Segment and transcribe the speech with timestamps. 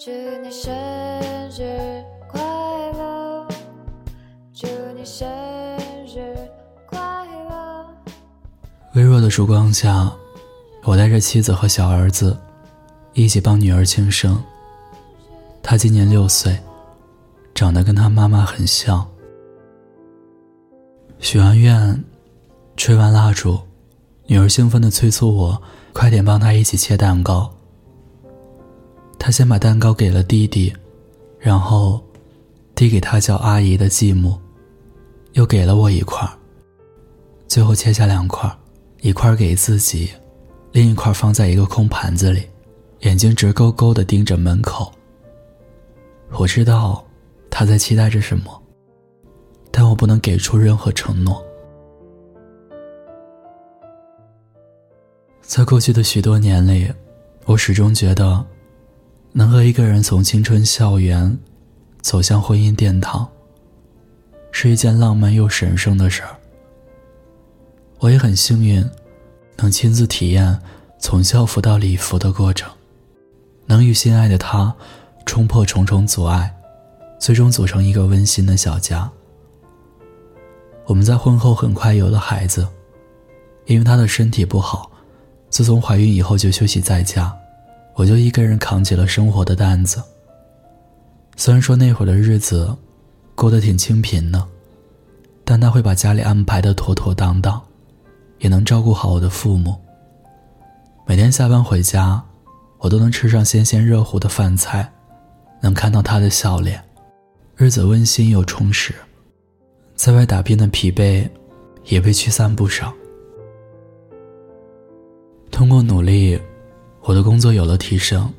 [0.00, 0.12] 祝
[0.44, 0.72] 你生
[1.50, 2.40] 日快
[2.92, 3.48] 乐！
[4.54, 5.28] 祝你生
[6.06, 6.36] 日
[6.86, 7.00] 快
[7.50, 7.84] 乐！
[8.94, 10.08] 微弱的烛光下，
[10.84, 12.38] 我带着妻子和小儿子
[13.12, 14.40] 一起帮女儿庆生。
[15.64, 16.56] 她今年六岁，
[17.52, 19.04] 长得跟她妈妈很像。
[21.18, 22.04] 许完愿，
[22.76, 23.58] 吹完蜡烛，
[24.28, 25.60] 女儿兴奋地催促我
[25.92, 27.52] 快点帮她一起切蛋糕。
[29.18, 30.72] 他先把蛋糕给了弟弟，
[31.38, 32.00] 然后
[32.74, 34.38] 递给他叫阿姨的继母，
[35.32, 36.26] 又给了我一块
[37.46, 38.50] 最后切下两块
[39.00, 40.10] 一块给自己，
[40.72, 42.42] 另一块放在一个空盘子里，
[43.00, 44.92] 眼睛直勾勾地盯着门口。
[46.32, 47.04] 我知道
[47.50, 48.62] 他在期待着什么。
[49.70, 51.44] 但我不能给出任何承诺。
[55.40, 56.90] 在过去的许多年里，
[57.44, 58.44] 我始终觉得，
[59.38, 61.38] 能和一个人从青春校园
[62.00, 63.24] 走向婚姻殿堂，
[64.50, 66.36] 是一件浪漫又神圣的事儿。
[68.00, 68.84] 我也很幸运，
[69.56, 70.58] 能亲自体验
[70.98, 72.68] 从校服到礼服的过程，
[73.64, 74.74] 能与心爱的他
[75.24, 76.52] 冲破重重阻碍，
[77.20, 79.08] 最终组成一个温馨的小家。
[80.84, 82.66] 我们在婚后很快有了孩子，
[83.66, 84.90] 因为他的身体不好，
[85.48, 87.32] 自从怀孕以后就休息在家，
[87.98, 90.00] 我就一个人扛起了生活的担子。
[91.34, 92.72] 虽然说那会儿的日子
[93.34, 94.40] 过得挺清贫的，
[95.44, 97.60] 但他会把家里安排的妥妥当当，
[98.38, 99.74] 也能照顾好我的父母。
[101.06, 102.22] 每天下班回家，
[102.78, 104.88] 我都能吃上鲜鲜热乎的饭菜，
[105.60, 106.80] 能看到他的笑脸，
[107.56, 108.94] 日子温馨又充实。
[109.96, 111.28] 在外打拼的疲惫，
[111.86, 112.94] 也被驱散不少。
[115.50, 116.40] 通过努力，
[117.02, 118.32] 我的工作有了提升。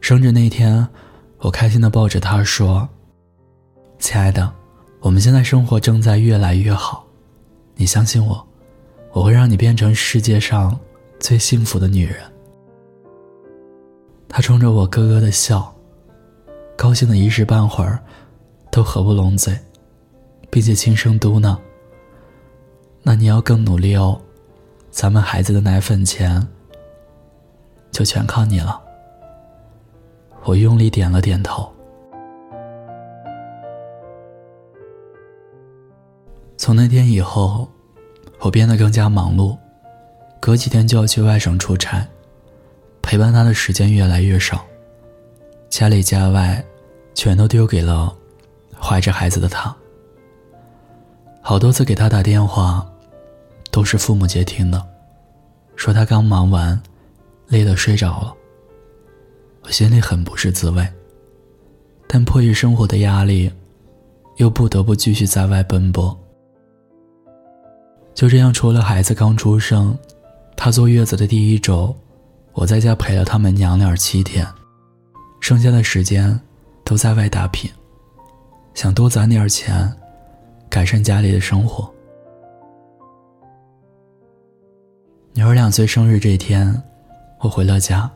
[0.00, 0.86] 生日那天，
[1.38, 2.88] 我开心的抱着他说
[3.98, 4.52] ：“亲爱的，
[5.00, 7.06] 我们现在生活正在越来越好，
[7.74, 8.46] 你相信我，
[9.12, 10.78] 我会让你变成世界上
[11.18, 12.16] 最幸福的女人。”
[14.28, 15.74] 他冲着我咯咯的笑，
[16.76, 17.98] 高兴的一时半会儿
[18.70, 19.56] 都合不拢嘴。
[20.52, 21.56] 并且轻声嘟囔
[23.04, 24.20] ：“那你要更努力哦，
[24.90, 26.44] 咱们孩子的奶粉钱
[27.90, 28.80] 就全靠你了。”
[30.44, 31.70] 我用力点了点头。
[36.56, 37.68] 从那天以后，
[38.38, 39.56] 我变得更加忙碌，
[40.38, 42.06] 隔几天就要去外省出差，
[43.02, 44.64] 陪伴他的时间越来越少，
[45.68, 46.62] 家里家外
[47.14, 48.14] 全都丢给了
[48.78, 49.74] 怀着孩子的他。
[51.42, 52.86] 好多次给他打电话，
[53.70, 54.86] 都是父母接听的，
[55.76, 56.80] 说他刚忙完，
[57.50, 58.34] 累得睡着了。
[59.62, 60.86] 我心里很不是滋味，
[62.06, 63.52] 但迫于生活的压力，
[64.36, 66.18] 又不得不继续在外奔波。
[68.14, 69.94] 就这样，除了孩子刚出生，
[70.56, 71.94] 他坐月子的第一周，
[72.54, 74.46] 我在家陪了他们娘俩七天，
[75.40, 76.40] 剩下的时间
[76.84, 77.70] 都在外打拼，
[78.72, 79.92] 想多攒点钱。
[80.70, 81.92] 改善家里的生活。
[85.34, 86.80] 女儿两岁生日这天，
[87.40, 88.10] 我回了家。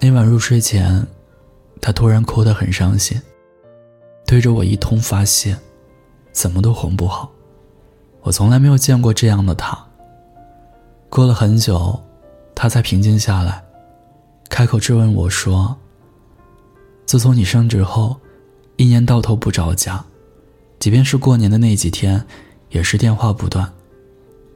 [0.00, 1.04] 那晚入睡前，
[1.80, 3.20] 她突然哭得很伤心，
[4.26, 5.56] 对着我一通发泄，
[6.32, 7.30] 怎么都哄不好。
[8.22, 9.76] 我从来没有见过这样的她。
[11.08, 12.00] 过了很久，
[12.54, 13.62] 她才平静下来，
[14.48, 15.76] 开口质问我说
[17.04, 18.16] ：“自从你升职后，
[18.76, 20.02] 一年到头不着家。”
[20.78, 22.24] 即便是过年的那几天，
[22.70, 23.72] 也是电话不断。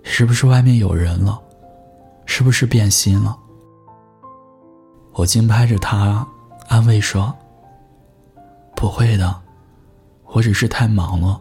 [0.03, 1.41] 是不是外面有人了？
[2.25, 3.37] 是不是变心了？
[5.16, 6.27] 我轻拍着他，
[6.69, 7.34] 安慰说
[8.77, 9.43] ：“不会的，
[10.27, 11.41] 我只是太忙了。”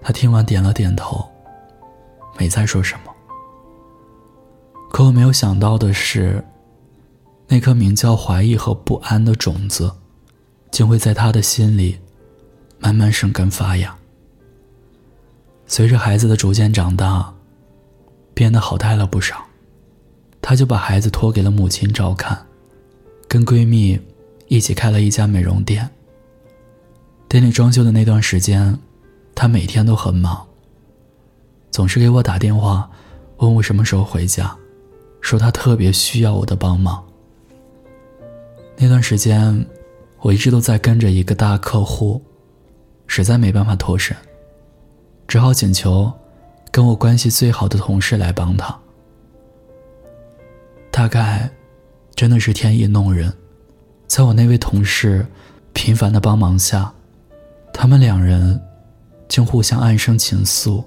[0.00, 1.28] 他听完点了点头，
[2.38, 3.12] 没再说什么。
[4.92, 6.44] 可我没有想到的是，
[7.48, 9.92] 那颗名叫怀疑和不安的种子，
[10.70, 11.98] 竟会在他的心里。
[12.82, 13.94] 慢慢生根发芽。
[15.66, 17.34] 随着孩子的逐渐长大，
[18.32, 19.44] 变得好带了不少，
[20.50, 22.36] 她就把孩子托给了母亲照看，
[23.28, 23.96] 跟闺蜜
[24.48, 25.88] 一起开了一家美容店。
[27.28, 28.76] 店里装修的那段时间，
[29.32, 30.44] 她每天都很忙，
[31.70, 32.90] 总是给我打电话，
[33.36, 34.52] 问我什么时候回家，
[35.20, 37.00] 说她特别需要我的帮忙。
[38.76, 39.64] 那段时间，
[40.18, 42.20] 我一直都在跟着一个大客户。
[43.06, 44.16] 实在没办法脱身，
[45.28, 46.12] 只好请求
[46.72, 48.76] 跟我关系最好的同事来帮他。
[50.90, 51.48] 大概
[52.14, 53.32] 真的是天意弄人，
[54.06, 55.26] 在我那位同事
[55.72, 56.92] 频繁的帮忙下，
[57.72, 58.60] 他们两人
[59.28, 60.84] 竟互相暗生情愫。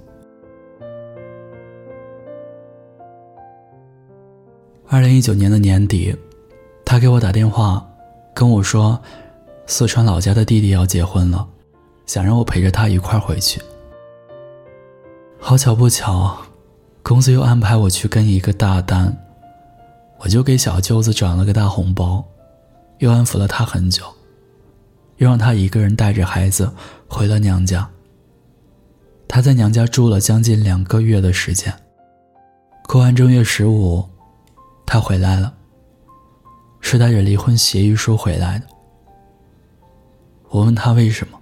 [4.88, 6.16] 二零一九年的年底，
[6.86, 7.84] 他给我打电话，
[8.36, 9.02] 跟我说，
[9.66, 11.48] 四川老家的弟弟要结婚了，
[12.06, 13.60] 想让我陪着他一块儿回去。
[15.40, 16.38] 好巧不巧，
[17.02, 19.23] 公司又安排我去跟一个大单，
[20.24, 22.24] 我就给小舅子转了个大红包。
[23.00, 24.06] 又安抚了他很久，
[25.18, 26.72] 又让他一个人带着孩子
[27.08, 27.90] 回了娘家。
[29.28, 31.74] 他在娘家住了将近两个月的时间。
[32.88, 34.08] 过完正月十五，
[34.86, 35.54] 他回来了，
[36.80, 38.68] 是带着离婚协议书回来的。
[40.50, 41.38] 我问他为什么，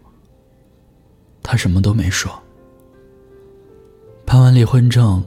[1.44, 2.31] 他什么都没说。
[4.25, 5.24] 办完离婚证，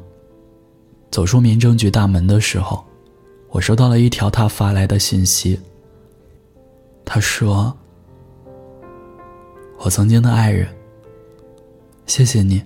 [1.13, 2.85] 走出民政局大门的时候，
[3.55, 5.59] 我收到了一条他发来的信息。
[7.05, 7.73] 他说
[9.79, 10.67] ：“我曾经的爱人，
[12.05, 12.61] 谢谢你，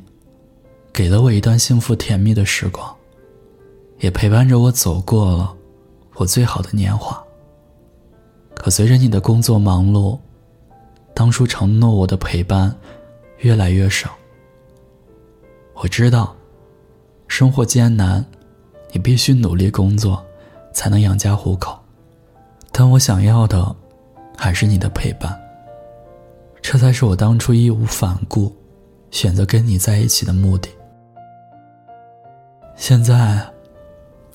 [0.90, 2.96] 给了我一段幸福甜蜜的时光，
[3.98, 5.54] 也陪伴着我走过了
[6.14, 7.22] 我最好的年华。
[8.54, 10.18] 可随着你的工作忙碌，
[11.12, 12.74] 当初承诺我的陪伴
[13.40, 14.16] 越来越少。
[15.74, 16.34] 我知道，
[17.26, 18.24] 生活艰难，
[18.90, 20.24] 你必须努力工作，
[20.78, 21.76] 才能养家糊口。
[22.70, 23.74] 但我想要的。”
[24.40, 25.36] 还是你的陪伴，
[26.62, 28.56] 这才是我当初义无反顾
[29.10, 30.70] 选择跟你在一起的目的。
[32.76, 33.44] 现在，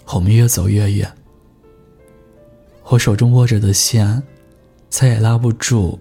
[0.08, 1.10] 我们越走越远，
[2.84, 4.22] 我手中握着的线，
[4.90, 5.98] 再也拉不住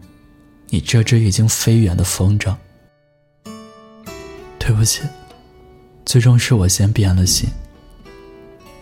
[0.66, 2.52] 你这只已经飞远的风筝。
[4.58, 5.02] 对不起，
[6.04, 7.48] 最终是我先变了心。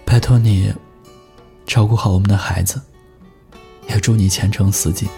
[0.07, 0.73] 拜托你，
[1.71, 2.83] 照顾好我们的孩子。
[3.89, 5.09] 也祝你前程似锦。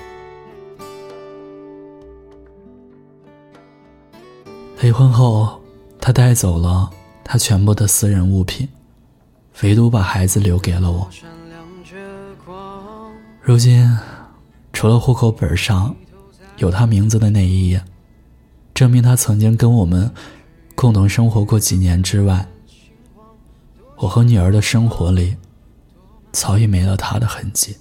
[4.83, 5.59] 离婚后，
[5.99, 6.91] 他带走了
[7.25, 8.69] 他全部的私人物品，
[9.63, 11.09] 唯独把孩子留给了我。
[13.41, 13.91] 如今，
[14.75, 15.97] 除了户口本上
[16.59, 17.83] 有他名字的那一页，
[18.75, 20.11] 证明他曾经跟我们
[20.75, 22.47] 共同生活过几年之外，
[23.97, 25.35] 我和女儿的生活里
[26.33, 27.77] 早已没了他的痕迹。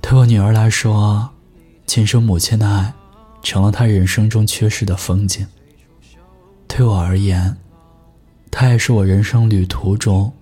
[0.00, 1.30] 对我女儿来说，
[1.86, 2.92] 亲生母亲的爱
[3.42, 5.46] 成了她人生中缺失的风景。
[6.66, 7.56] 对我而言，
[8.50, 10.32] 她也是我人生旅途中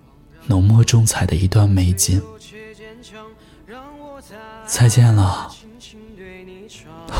[0.45, 2.21] 浓墨重彩的一段美景。
[4.65, 5.49] 再见了，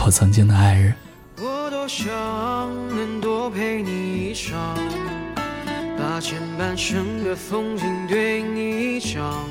[0.06, 0.94] 我曾经的爱人。
[1.40, 2.08] 我多想
[2.90, 4.78] 能多陪你一场，
[6.18, 9.48] 把前半生的风景对你讲。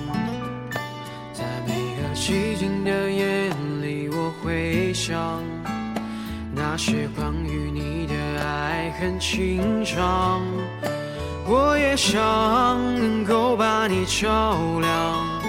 [1.32, 3.48] 在每个寂静的夜
[3.80, 5.40] 里，我会想
[6.52, 8.14] 那些关于你的
[8.44, 10.42] 爱恨情长。
[11.46, 12.18] 我也想
[12.98, 15.40] 能够把你照亮，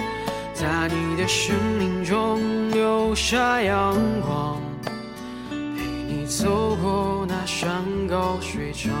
[0.54, 4.60] 在你的生命中留下阳光，
[5.50, 8.94] 陪你走过那山高水长，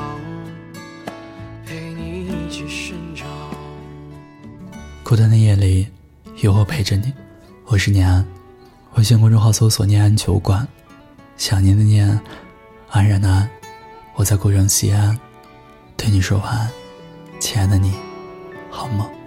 [5.48, 5.88] 夜里，
[6.42, 7.10] 有我陪着你。
[7.64, 8.22] 我是念安，
[8.96, 10.68] 微信公众号搜索“念安酒馆”，
[11.38, 12.06] 想念的念，
[12.90, 13.48] 安然的安，
[14.14, 15.18] 我在古城西安，
[15.96, 16.70] 对你说晚安，
[17.40, 17.94] 亲爱的你，
[18.70, 19.17] 好梦。